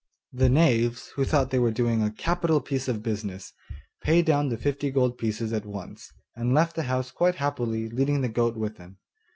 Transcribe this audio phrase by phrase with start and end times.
[0.33, 3.53] The knaves, who thought they were doing a capital piece of business,
[4.01, 8.21] paid down the fifty gold pieces at once, and left the house quite happily, leading
[8.21, 8.97] the goat with them.